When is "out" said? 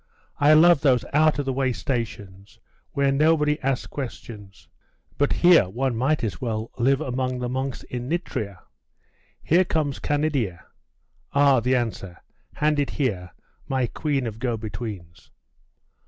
1.13-1.37